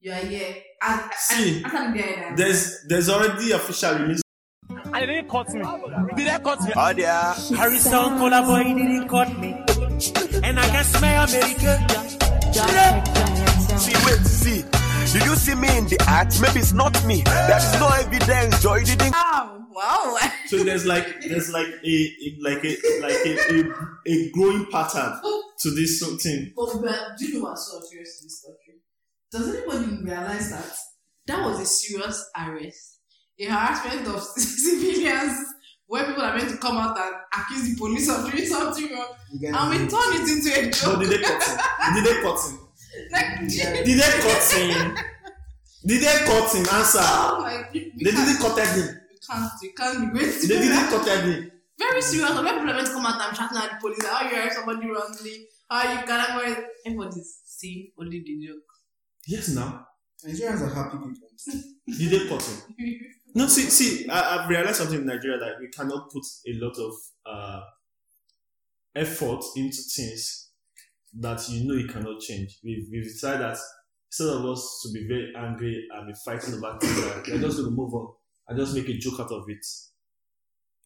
[0.00, 0.54] Yeah, yeah.
[0.82, 2.36] And, See, I after the day that.
[2.36, 4.22] there's, there's already official release.
[4.68, 5.62] And he didn't cut me.
[6.16, 6.72] Did I cut me?
[6.76, 7.34] Oh dear.
[7.56, 9.52] Harrison Cola boy he didn't cut me.
[10.42, 11.78] And I can smell America.
[13.78, 14.64] See, wait, see.
[15.12, 16.40] Did you see me in the act?
[16.40, 17.20] Maybe it's not me.
[17.22, 18.62] There is no evidence.
[18.62, 19.12] Joy didn't.
[19.14, 20.32] Oh, wow, wow.
[20.46, 23.72] So there's like, there's like a, a like a, like a, a,
[24.06, 25.18] a growing pattern
[25.60, 26.52] to this thing.
[26.56, 28.80] But, but do you know what's so serious in this country?
[29.30, 30.72] Does anybody realize that
[31.26, 32.98] that was a serious arrest,
[33.38, 35.38] a harassment of civilians,
[35.86, 39.08] where people are meant to come out and accuse the police of doing something wrong,
[39.32, 41.00] You guys and we turn it into a But joke?
[41.00, 41.94] did they cut him?
[41.94, 42.58] Did they cut him?
[43.10, 44.96] Like, Did they cut him?
[45.84, 46.66] Did they cut him?
[46.72, 47.00] Answer.
[47.02, 49.00] oh my, you, you They didn't cut him.
[49.10, 50.40] You can't, you can't be great.
[50.42, 51.50] They didn't cut him.
[51.78, 52.30] Very serious.
[52.34, 54.56] When people are meant to come out and chatting at the police, how you arrest
[54.56, 56.56] somebody wrongly, how you cannot go.
[56.86, 58.62] Everybody's seeing only the joke.
[59.26, 59.86] Yes, now.
[60.24, 61.28] Nigerians are happy people.
[61.86, 63.00] Did they cut him?
[63.34, 66.76] No, see, see, I, I've realized something in Nigeria that we cannot put a lot
[66.76, 66.92] of
[67.24, 67.62] uh,
[68.94, 70.41] effort into things
[71.20, 72.58] that you know you cannot change.
[72.64, 73.58] We've, we've decided that
[74.08, 77.58] instead of us to be very angry and be fighting about things, that we're just
[77.58, 78.12] going to move on
[78.48, 79.64] and just make a joke out of it.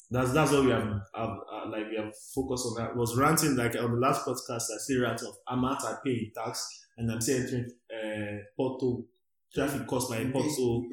[0.08, 0.84] That's that's what we have,
[1.16, 2.80] have uh, like we have focused on.
[2.80, 4.70] I was ranting like on the last podcast.
[4.72, 9.04] I say rant of amount I pay in tax, and I'm saying entering uh, portal
[9.52, 10.86] traffic cost my portal.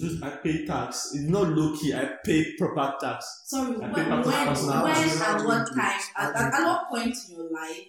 [0.00, 1.12] Just I pay tax.
[1.14, 1.94] It's not low key.
[1.94, 3.42] I pay proper tax.
[3.44, 5.20] Sorry, I when, pay when, part of personal when tax.
[5.20, 7.86] and what time, at, at, at what point in your life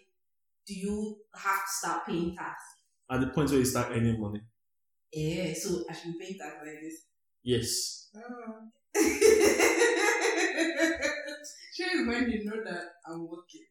[0.68, 2.56] do you have to start paying tax?
[3.12, 4.42] At the point where you start earning money.
[5.12, 7.06] Yeah, so I should be paying tax like this.
[7.44, 8.10] Yes.
[11.76, 13.66] Sure is when you know that I'm working.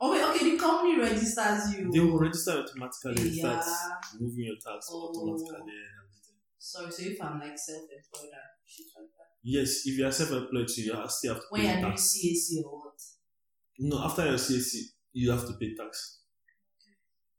[0.00, 1.90] Oh wait, okay, the company registers you.
[1.92, 3.28] They will register automatically.
[3.28, 3.60] It Yeah.
[3.60, 5.08] starts moving your tax Oh.
[5.08, 6.36] automatically and everything.
[6.58, 9.28] Sorry, so if I'm like self-employed and shit like that.
[9.42, 11.92] Yes, if you are self-employed, too, you have- still have to When pay you're doing
[11.92, 12.14] tax.
[12.18, 13.00] CAC or what?
[13.78, 16.18] No, after your CAC, you have to pay tax.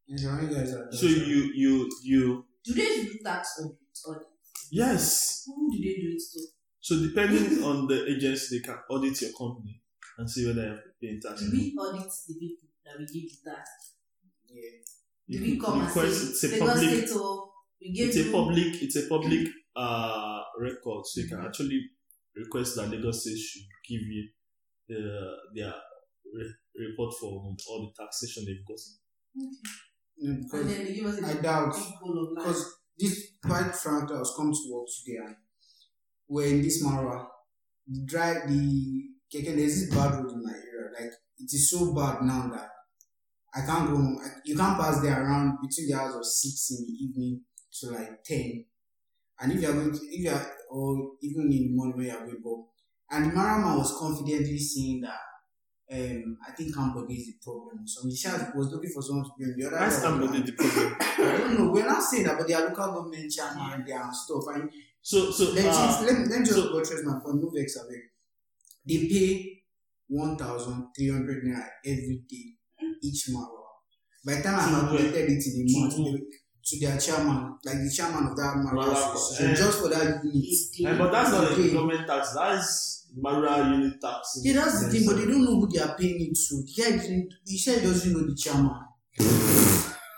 [0.08, 0.72] Nigerian guys.
[1.00, 3.78] So you you you Do they do tax audit?
[4.08, 4.28] audit?
[4.72, 5.44] yes.
[5.48, 6.40] Who do they do it to?
[6.80, 9.82] So depending on the agency, they can audit your company
[10.18, 11.42] and see whether you have to pay tax.
[11.42, 13.70] Do we audit the people that we give the tax?
[14.48, 14.62] Yeah.
[15.28, 17.20] You Do we could come and request- say, it's a public State,
[17.82, 21.80] we give it's a public it's a public uh record so you can actually
[22.36, 24.28] request that Lagos State should give you
[24.90, 25.00] the
[25.56, 25.74] their
[26.34, 27.56] re- report for all
[27.96, 28.94] the taxation they've gotten.
[29.36, 31.76] No, mm, and because then they give us a I big doubt.
[32.02, 32.48] bowl of life.
[32.48, 35.36] Because this quite frankly I was come to work today and
[36.28, 37.28] we're in this Marwa.
[37.88, 40.92] The drive, the keke, there's this bad road in my area.
[40.94, 42.70] Like, it is so bad now that
[43.54, 44.18] I can't go home.
[44.24, 47.42] I, you can't pass there around between the hours of 6 in the evening
[47.80, 48.66] to like 10.
[49.42, 52.42] And if you're going to, if you're, or even in the morning when you're going
[52.42, 52.66] to
[53.10, 55.20] And the Marwa man was confidently saying that,
[55.92, 57.86] um, I think Cambodia is the problem.
[57.88, 60.40] So he shout- was looking for someone to be on the other side of the
[60.40, 60.96] the problem.
[61.02, 61.72] I don't know.
[61.72, 64.44] We're not saying that, but they are local government chairman, they are stuff.
[64.56, 64.70] And
[65.02, 67.42] So so let, uh, let, let me just so- go trace my point.
[67.44, 68.02] No vex away.
[68.88, 69.64] They pay
[70.08, 72.46] one thousand three hundred naira every day
[73.04, 73.50] each month.
[74.26, 77.78] By the time I calculated it in a To month, they- to their chairman, like
[77.84, 79.56] the chairman of that association, eh.
[79.56, 80.94] just for that unit.
[80.94, 82.34] eh, but that's not a government tax.
[82.36, 84.40] That's Mara unit tax.
[84.44, 86.64] Yeah, that's the thing, but they don't know who they are paying it to.
[86.64, 88.76] The guy didn't, he said he doesn't know the chairman.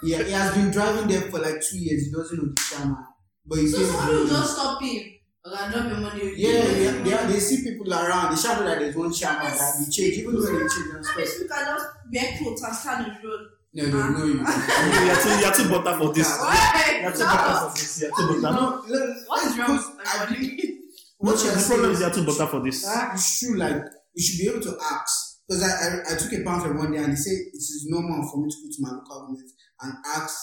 [0.03, 2.97] yeah, he has been driving there for like two years, he doesn't know the chairman.
[3.45, 5.03] But he so says someone will just stop him.
[5.45, 6.33] Okay, drop your money.
[6.37, 8.31] Yeah, yeah, yeah, they see people around.
[8.33, 11.09] They shout that there's one chairman that they change, even though they change and means
[11.09, 11.39] stuff.
[11.41, 13.47] we can just wear clothes and stand on the road.
[13.75, 14.35] No, no, no, you.
[14.35, 16.29] you're too you're too butter for this.
[16.39, 16.99] Why?
[17.01, 18.01] You're too butter for this.
[18.01, 18.55] You're too butter.
[18.55, 20.79] No, look, What is wrong I everybody?
[21.23, 22.83] Think What what you're the problem is saying you're too butter for this.
[22.85, 23.57] that is true.
[23.57, 23.81] Like
[24.13, 25.39] you should be able to ask.
[25.47, 28.23] Because I, I, I took a pamphlet one day and they said it is normal
[28.31, 29.49] for me to go to my local government
[29.81, 30.35] and ask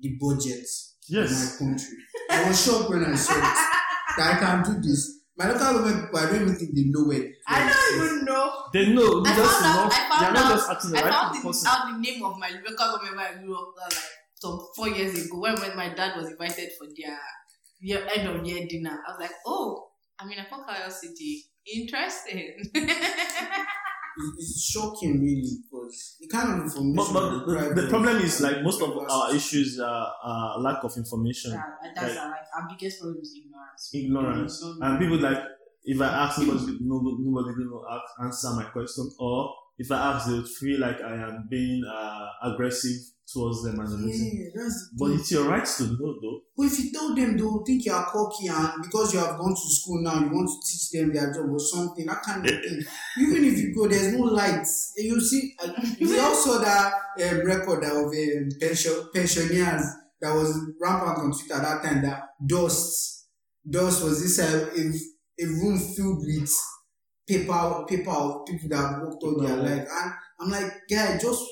[0.00, 0.66] the budget
[1.08, 1.30] Yes.
[1.30, 1.96] of my country.
[2.30, 3.42] I was shocked when I saw it
[4.18, 5.18] that I can do this.
[5.36, 7.26] My local government people, I don't even think they know where.
[7.48, 8.52] I don't even know.
[8.72, 9.20] They know.
[9.22, 9.88] They I just found out.
[9.88, 10.50] not, I are found not out.
[10.58, 11.68] just acting the I right found the, person.
[11.70, 13.74] out the name of my local government where I grew up.
[13.76, 14.02] That like
[14.34, 17.18] some four years ago when, when my dad was invited for their
[17.80, 18.98] year, end of year dinner.
[19.06, 19.89] I was like, oh,
[20.20, 21.44] I'm in a Kakayo City.
[21.74, 22.54] Interesting.
[24.16, 27.14] It's, it's shocking, really, because the kind of information.
[27.14, 30.92] But, but the, the problem is like most of our issues are uh, lack of
[30.96, 31.62] information, Yeah,
[31.94, 33.90] that's our, like our biggest problem is ignorance.
[33.94, 35.38] ignorance, Don't and people like
[35.84, 40.26] if I ask nobody, nobody, nobody will ask, answer my question, or if I ask,
[40.26, 42.98] they would feel like I am being uh, aggressive
[43.32, 44.52] towards them and everything.
[44.54, 46.40] Yeah, that's But it's your right to know, though.
[46.54, 49.38] But if you tell them, they will think you are cocky, and because you have
[49.38, 52.04] gone to school now, you want to teach them their job or something.
[52.04, 52.82] That kind of thing.
[53.20, 54.92] Even if you go, there's no lights.
[54.98, 55.56] And you see,
[56.00, 56.92] we also that
[57.30, 59.82] um, record of um, pension, pensioners
[60.20, 62.02] that was rampant on Twitter at that time.
[62.02, 63.28] That dust,
[63.66, 66.52] dust was this uh, a, a room filled with
[67.30, 71.42] paper, paper of people that worked all their life, and I'm like, guy, just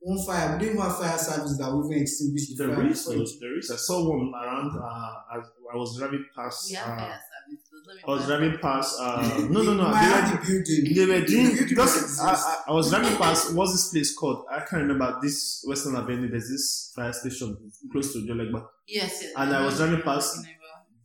[0.00, 0.52] one fire.
[0.56, 2.86] We don't even have fire service that we even extinguish the There fire.
[2.86, 3.70] is, before though, it there is.
[3.70, 4.70] I saw one around.
[4.78, 5.36] Uh, I,
[5.72, 6.70] I was driving past.
[6.70, 7.62] We have Uh, fire service.
[7.72, 8.96] but let me I was driving past.
[9.00, 9.88] Uh, no, no, no.
[9.88, 10.94] might They were, the building.
[10.94, 12.20] they were doing building because.
[12.20, 13.52] I, I, I was driving past.
[13.54, 14.44] What's this place called?
[14.50, 15.18] I can't remember.
[15.22, 16.28] This Western Avenue.
[16.30, 17.56] There's this fire station
[17.90, 18.64] close to Jolegba.
[18.86, 19.32] Yes, yes.
[19.36, 20.46] And I was driving past-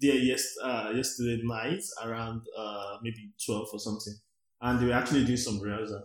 [0.02, 4.16] There, yes, uh, yesterday night around uh maybe twelve or something,
[4.62, 6.02] and they were actually doing some rehearsal.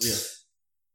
[0.00, 0.16] Yeah.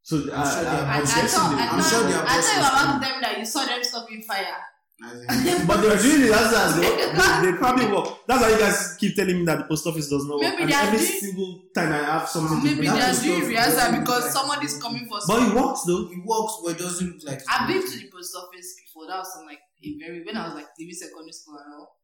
[0.01, 2.03] So uh, I'm sure they I, are I, guessing I thought, they, I'm thought, sure
[2.07, 4.57] they are I thought you bosses were among them that you saw them stopping fire.
[5.03, 6.81] As in- but they were doing rehearsals though.
[6.81, 8.17] They, they probably work.
[8.27, 10.53] That's why you guys keep telling me that the post office does not work.
[10.59, 13.23] Maybe and every doing- single time I have something to Maybe bring that they are
[13.23, 16.09] doing so- rehearsal because like- someone is coming for But it works though.
[16.11, 17.41] it works, but it doesn't look like.
[17.49, 19.07] I've been to the post office before.
[19.07, 21.97] That was some like a very when I was like leaving secondary school and all.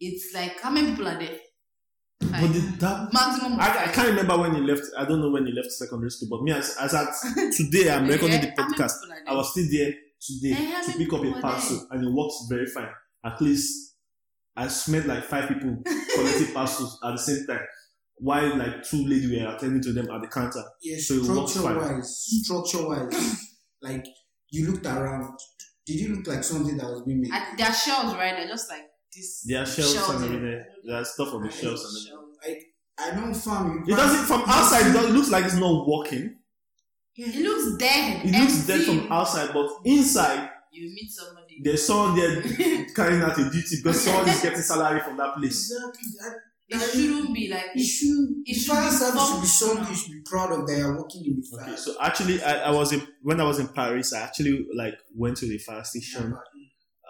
[0.00, 1.36] It's like how many people are there?
[2.20, 3.58] But the, that Maximum.
[3.60, 4.84] I, I can't remember when he left.
[4.96, 6.28] I don't know when he left secondary school.
[6.30, 7.08] But me, as, as at
[7.56, 8.92] today, I'm recording the Yeah, how many podcast.
[9.26, 10.54] I was still there today
[10.86, 12.88] to pick up a were parcel, and it works very fine.
[13.24, 13.94] At least
[14.56, 15.76] I smelled like five people
[16.14, 17.60] collecting parcels at the same time,
[18.16, 20.62] while like two ladies were attending to them at the counter.
[20.82, 21.96] Yeah, So it works structure fine.
[21.96, 23.46] wise, structure wise,
[23.82, 24.06] like
[24.50, 25.38] you looked around.
[25.86, 27.30] Did you look like something that was being made?
[27.32, 28.36] And their shelves, right?
[28.36, 29.42] They're just like this.
[29.46, 30.64] There are shelves Shelves, and everything.
[30.84, 32.36] There are stuff on the shelves and everything.
[32.46, 32.66] Like
[32.98, 33.84] I don't farm.
[33.88, 34.86] It doesn't from outside.
[34.94, 36.36] It it looks like it's not working.
[37.26, 38.24] It looks dead.
[38.24, 41.60] It looks dead from outside, but inside You meet somebody.
[41.62, 42.42] there's someone there
[42.96, 45.70] carrying out a duty because someone is getting salary from that place.
[45.72, 46.08] Exactly.
[46.72, 48.28] I, It shouldn't be like it should.
[48.46, 49.48] It the should fire be service should be functional.
[49.48, 51.66] something you should be proud of that you're working in the fire.
[51.68, 54.12] Okay, so actually, I, I was in when I was in Paris.
[54.12, 56.32] I actually like went to the fire station.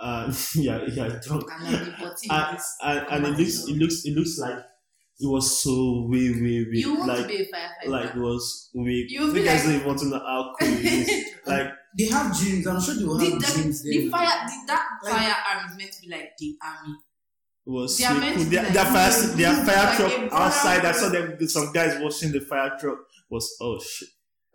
[0.00, 4.38] Uh, yeah, yeah, drunk, and like and, and, and it looks, it looks, it looks
[4.38, 4.58] like
[5.22, 7.88] it was so way, way, way, You want like, to be a firefighter.
[7.88, 9.04] like it was way.
[9.08, 11.24] You'll You be guys like- don't even want to know how cool it is.
[11.46, 12.66] Like They have gyms.
[12.66, 13.92] I'm sure they will the, have the, gyms there.
[13.92, 16.94] the fire, the, that Like- firearm is meant to be like the army.
[17.66, 18.44] it was They so are meant cool.
[18.44, 20.84] to be Their, like- their fire, their fire a truck brother- outside.
[20.84, 21.48] I saw them.
[21.48, 22.98] Some guys watching the fire truck.
[23.30, 24.08] Was oh shit.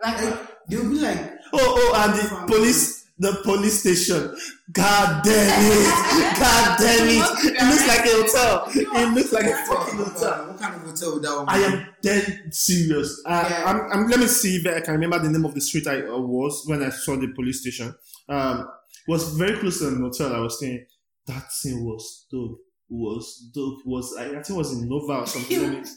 [0.04, 1.20] Like, Like they'll be like,
[1.54, 4.36] Oh, oh, and the police, the police station.
[4.72, 6.40] God damn it!
[6.40, 7.56] God damn it!
[7.56, 8.64] It looks like a hotel.
[8.76, 10.48] It looks like a fucking hotel.
[10.48, 13.22] what kind of hotel would that one I am dead serious.
[13.26, 13.64] Uh, Yeah.
[13.66, 16.02] I'm, I'm, let me see if I can remember the name of the street I
[16.02, 17.94] uh, was when I saw the police station.
[18.28, 18.68] Um,
[19.08, 20.86] it was very close to the hotel I was staying.
[21.28, 22.58] That thing was dope.
[22.90, 23.80] Was dope.
[23.86, 25.62] Was I, I think it was in Nova or something.
[25.62, 25.90] Let me-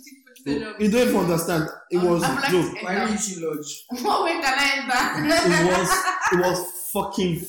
[0.47, 1.69] you don't even understand.
[1.91, 2.83] It was I'm like- dope.
[2.83, 3.85] Why didn't you lodge?
[4.05, 5.27] what way can I enter?
[5.27, 5.91] It was
[6.33, 7.43] it was fucking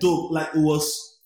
[0.00, 0.30] dope.
[0.32, 1.18] Like it was.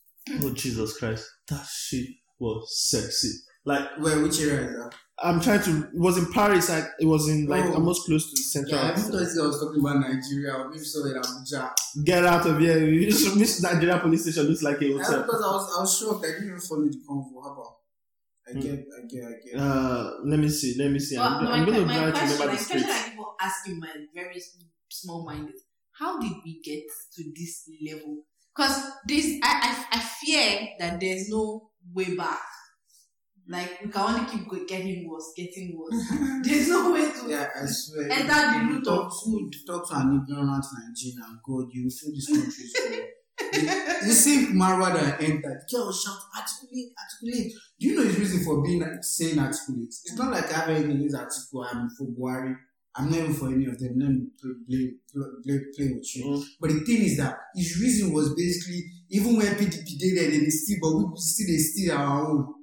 [0.42, 1.26] Oh Jesus Christ!
[1.48, 2.06] That shit
[2.38, 3.30] was sexy.
[3.64, 4.94] Like Where which area is that?
[5.20, 5.84] I'm trying to.
[5.88, 6.68] It was in Paris.
[6.68, 7.74] Like it was in like Oh.
[7.74, 8.76] almost close to the central.
[8.80, 11.72] Yeah, I thought I was talking about Nigeria or maybe somewhere in Abuja.
[12.04, 12.78] Get out of here!
[13.11, 15.22] This Nigeria police station looks like a Yeah, hotel.
[15.22, 16.24] because I was I was shocked.
[16.24, 17.42] I didn't even follow the convo.
[17.42, 17.74] How about?
[18.48, 18.61] I Hmm.
[18.61, 19.61] get, I get, I get.
[19.61, 20.74] Uh, let me see.
[20.78, 21.16] Let me see.
[21.18, 22.90] I'm, But I'm my, going to my try to question, remember my the question.
[22.90, 24.42] I keep asking my very
[24.90, 25.62] small mind is
[25.98, 26.82] how did we get
[27.16, 28.22] to this level?
[28.54, 32.40] Because this I, I I fear that there's no way back.
[33.50, 36.04] Like we can only keep getting worse, getting worse.
[36.42, 38.11] There's no way to Yeah, I swear.
[38.12, 39.54] enter the root of good.
[39.54, 44.06] you Talk to an ignorant Nigerian, God, you feel this country is good.
[44.06, 47.52] You see Marwa that entered, the girl shouting, articulate, articulate.
[47.80, 49.94] Do you know his reason for being saying articulate?
[50.04, 51.64] It's not like I have any against article.
[51.72, 52.54] I'm for Buhari.
[52.98, 53.94] I'm not even for any of them.
[53.96, 54.26] Let me
[54.68, 54.94] play,
[55.44, 56.24] play, play, with you.
[56.24, 56.44] Mm.
[56.61, 60.50] But the thing is that his reason was basically even when PDP did it, they
[60.50, 62.54] still, but we still they steal our own.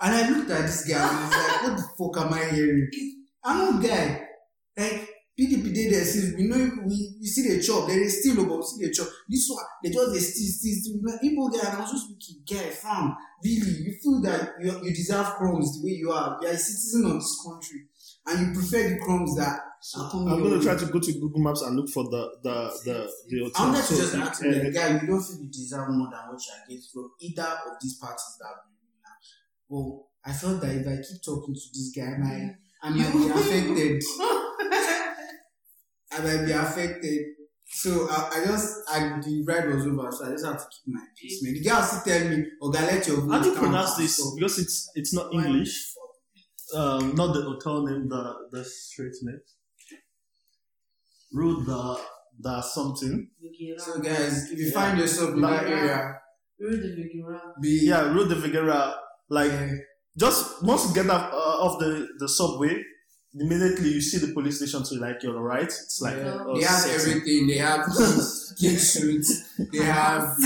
[0.00, 2.54] And I looked at this guy and I was like, what the fuck am I
[2.54, 2.90] hearing?
[3.44, 4.28] I'm not guy.
[4.76, 8.44] Like, PDP did there since we know we, we see the chop, there is still
[8.44, 9.08] we see the chop.
[9.28, 11.18] This one, they just they still, still, still.
[11.20, 14.94] People guy, and I was just looking, guy, fam, really, you feel that you, you
[14.94, 16.38] deserve crumbs the way you are.
[16.42, 17.86] You are a citizen of this country.
[18.26, 19.58] And you prefer the crumbs that
[20.14, 23.12] I'm going to try to go to Google Maps and look for the the the
[23.28, 25.88] the I'm not So, just ask you, uh, like, guy, you don't feel you deserve
[25.90, 29.16] more than what you are getting from either of these parties that ruling now.
[29.68, 33.12] Well, I felt that if I keep talking to this guy, I might, I might
[33.12, 34.02] be affected.
[36.12, 37.20] I might be affected.
[37.74, 40.94] So I, I just, I, the ride was over, so I just have to keep
[40.94, 41.54] my peace, man.
[41.54, 44.16] The guy still tell me, Oga, let your how do you pronounce this?
[44.16, 45.91] stuff." Because it's it's not English.
[46.74, 49.40] Um, not the hotel name, the the street name.
[51.34, 51.98] Road the
[52.40, 53.28] the something.
[53.78, 56.14] So guys, if you find yourself in that area,
[57.60, 58.94] be, Yeah, Road de Figuera.
[59.28, 59.68] Like uh,
[60.18, 62.82] just once you get off, uh, off the the subway,
[63.34, 65.64] immediately you see the police station to like you're right.
[65.64, 66.44] It's like Yeah.
[66.46, 67.10] oh, they have sexy.
[67.10, 67.46] everything.
[67.46, 67.86] They have
[68.60, 69.54] king suits.
[69.72, 70.36] They have um,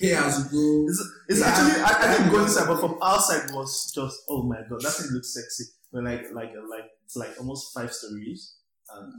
[0.00, 0.86] pay as go.
[0.88, 1.46] It's, it's Yeah.
[1.46, 4.92] actually I, I didn't go inside, but from outside was just oh my god, that
[4.92, 5.64] thing looks sexy.
[5.92, 8.54] But like like like it's like almost five stories.
[8.94, 9.12] Um,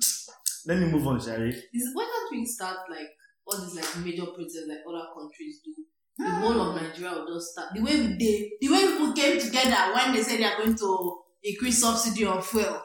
[0.68, 1.52] let me move on, Jerry.
[1.94, 3.10] Why can't we start like
[3.46, 5.74] all these like major protests like other countries do?
[6.18, 9.94] The whole of Nigeria will just start the way they the way people came together
[9.96, 12.82] when they said they are going to increase subsidy on fuel.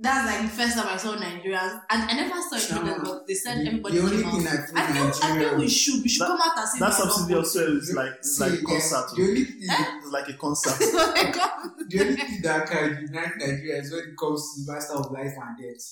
[0.00, 3.02] That's like the first time I saw Nigerians, and I never saw it, Chama.
[3.04, 4.54] but they said everybody the only thing out.
[4.54, 6.78] I think I think I Nigeria- we should we should That- come out and say
[6.78, 9.06] That subsidy also is like it's like concert.
[9.16, 10.74] The only thing, It's like a concert.
[10.80, 14.94] Oh the only thing that can unite Nigeria is when it comes to the master
[14.94, 15.84] of life and death.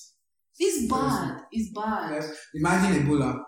[0.59, 1.41] it's bad.
[1.51, 2.23] It's bad.
[2.53, 3.43] Imagine Ebola.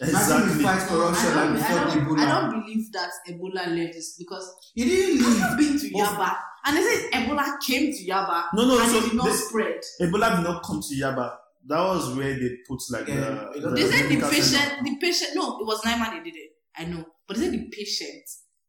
[0.00, 0.56] Imagine exactly.
[0.56, 4.52] we fight corruption I don't, I, don't, I don't believe that Ebola left is because
[4.74, 5.42] You didn't leave.
[5.42, 6.00] I've been to Oh.
[6.04, 9.26] Yaba and they said Ebola came to Yaba No, no, and so it did not
[9.26, 9.80] this- spread.
[10.00, 11.36] Ebola did not come to Yaba.
[11.66, 14.82] That was where they put like Yeah, the, the They said the patient, center.
[14.84, 16.50] the patient, no, it was Naima they did it.
[16.76, 17.04] I know.
[17.26, 18.22] But they said the patient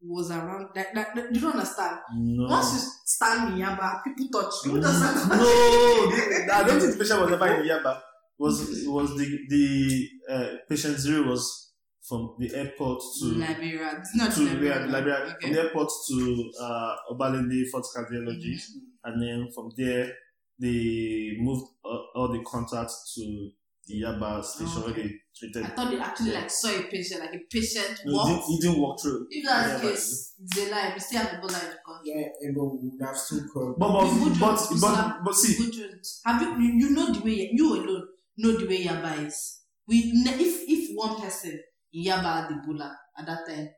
[0.06, 0.68] was around.
[0.76, 1.98] That, that, that- you don't understand.
[2.16, 2.48] No.
[2.50, 4.72] Once you stand in Yaba, people touch you.
[4.74, 8.00] Who no, I don't think the patient was ever in Yaba.
[8.40, 11.63] Was was the the uh, patient zero was
[12.08, 13.98] from the airport to Liberia.
[14.00, 14.86] It's not to Liberia.
[14.86, 19.06] Liberia, Liberia from the airport to uh, Obalende Fort Cardiology, Mm-hmm.
[19.06, 20.12] and then from there
[20.60, 23.50] they moved uh, all the contacts to
[23.88, 25.02] the Yaba station where Okay.
[25.04, 25.64] they treated.
[25.64, 28.30] I thought they actually like saw a patient, like a patient No, he walked.
[28.30, 29.28] didn't, he didn't walk through.
[29.30, 30.92] If that's the case, it's a lie.
[30.94, 32.04] We still have Ebola in the country.
[32.06, 33.76] Yeah, Ebola would have still come.
[33.78, 36.08] But but, People don't- but, but, but see, people don't.
[36.26, 39.62] Have you, you you know the way you alone know the way Yaba is.
[39.88, 41.60] We if if one person
[41.94, 43.70] in Yaba had Ebola at that time,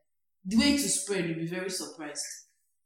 [0.44, 2.24] the way it will spread, you'll be very surprised.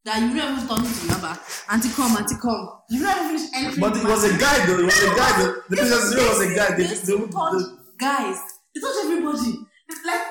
[0.04, 1.38] That you don't even turn to Yaba,
[1.70, 2.68] anti come, anti come.
[2.90, 3.80] You don't even finish entering.
[3.80, 4.40] but it was a market.
[4.40, 4.78] guy though.
[4.80, 5.54] It was a guy though.
[5.68, 6.68] The This patient is- zero was a guy.
[6.76, 8.38] They, This they, touch they, guys.
[8.74, 9.52] They touch everybody.
[9.90, 10.22] It's like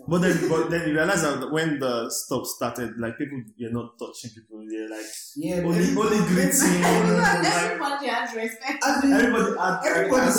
[0.08, 3.96] But then, but then you realize that when the stop started, like people were not
[3.98, 4.64] touching people.
[4.68, 6.82] They're like Yeah, only, everybody- only greeting.
[6.82, 8.82] like, everybody has respect.
[8.84, 10.34] As in, everybody, had, Everybody's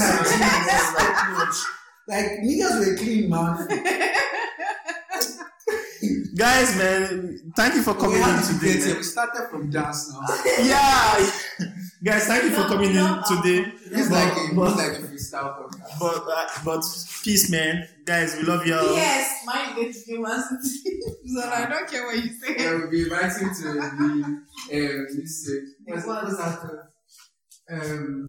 [2.07, 3.67] like, hygiene is like niggas were clean, man.
[6.35, 8.73] guys, man, thank you for coming we, in had to today.
[8.73, 8.87] get it.
[8.87, 8.97] man.
[8.97, 10.21] we started from dance now.
[10.61, 11.31] Yeah,
[12.03, 13.71] guys, thank you for coming in today.
[13.91, 15.99] It's But- like a, but- like a freestyle podcast.
[15.99, 16.83] But uh, but
[17.23, 17.87] peace, man.
[18.05, 18.95] Guys, we love y'all.
[18.95, 20.43] Yes, mine is to give us.
[21.27, 22.55] so I don't care what you say.
[22.57, 25.53] Yeah, we'll be inviting to the um, this uh,
[25.85, 26.87] what's, what's that?
[27.71, 28.27] Um,